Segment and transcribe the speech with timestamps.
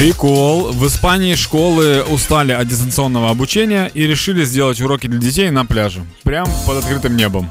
[0.00, 0.72] Прикол.
[0.72, 6.06] В Испании школы устали от дистанционного обучения и решили сделать уроки для детей на пляже.
[6.22, 7.46] Прям под открытым небом.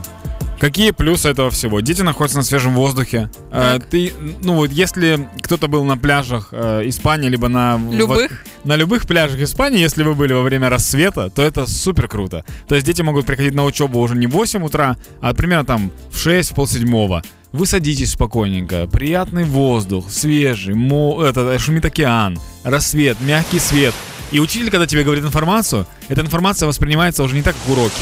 [0.60, 1.80] Какие плюсы этого всего?
[1.80, 3.30] Дети находятся на свежем воздухе.
[3.52, 8.68] Э, ты, ну вот, если кто-то был на пляжах э, Испании, либо на любых, в,
[8.68, 12.44] на любых пляжах Испании, если вы были во время рассвета, то это супер круто.
[12.68, 15.92] То есть дети могут приходить на учебу уже не в 8 утра, а примерно там
[16.12, 17.22] в 6, в полседьмого.
[17.52, 23.96] Вы садитесь спокойненько, приятный воздух, свежий, мо, это, шумит океан, рассвет, мягкий свет.
[24.32, 28.02] И учитель, когда тебе говорит информацию, эта информация воспринимается уже не так, как уроки.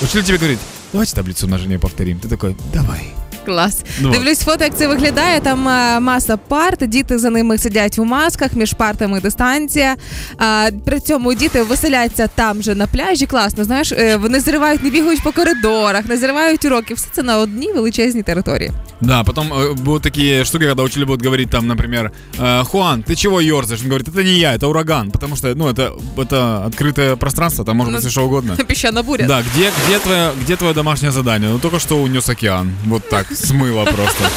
[0.00, 0.60] Учитель тебе говорит,
[0.92, 2.20] давайте таблицу умножения повторим.
[2.20, 3.23] Ты такой, давай.
[3.45, 3.83] Клас.
[4.01, 5.39] Ну, Дивлюсь фото, як це виглядає.
[5.39, 9.95] Там а, маса парт, діти за ними сидять у масках, між партами дистанція.
[10.37, 13.25] А, При цьому діти веселяться там же на пляжі.
[13.25, 16.93] Класно, знаєш, е, вони зривають, не бігають по коридорах, не зривають уроки.
[16.93, 18.71] Все це на одній величезній території.
[19.01, 23.15] Да, потом э, будут такие штуки, когда учитель будут говорить там, например, э, Хуан, ты
[23.15, 23.81] чего ерзаешь?
[23.81, 27.77] Он говорит, это не я, это ураган, потому что, ну, это, это открытое пространство, там
[27.77, 28.57] может ну, быть все что угодно.
[28.67, 29.25] Песчаная буря.
[29.27, 31.49] Да, где, где, твое, где твое домашнее задание?
[31.49, 34.29] Ну, только что унес океан, вот так, смыло просто.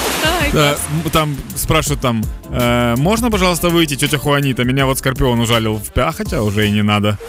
[1.12, 4.64] Там спрашивают там, «Э, можно, пожалуйста, выйти, тетя Хуанита?
[4.64, 7.18] Меня вот Скорпион ужалил в пя, хотя уже и не надо.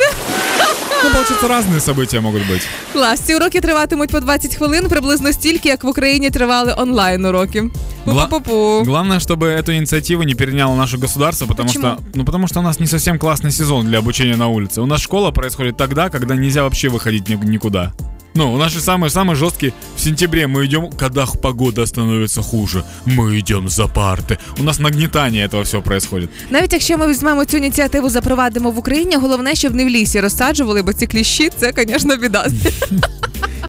[1.04, 2.62] Ну, получается, разные события могут быть.
[2.94, 3.20] Клас.
[3.20, 7.64] Ці уроки триватимуть по 20 хвилин, приблизно стільки, як в Україні тривали онлайн уроки.
[8.06, 11.88] Гла- главное, чтобы эту инициативу не переняло наше государство, потому Почему?
[11.88, 14.82] что, ну, потому что у нас не совсем классный сезон для обучения на улице.
[14.82, 17.92] У нас школа происходит тогда, когда нельзя вообще выходить никуда.
[18.38, 22.84] Ну, у нас же самый, самый жесткий в сентябре мы идем, когда погода становится хуже.
[23.06, 24.38] Мы идем за парты.
[24.60, 26.30] У нас нагнетание этого всего происходит.
[26.50, 30.82] Навіть якщо ми візьмемо цю ініціативу, запровадимо в Україні, головне, щоб не в лісі розсаджували,
[30.82, 32.48] бо ці кліщі це, звісно, біда.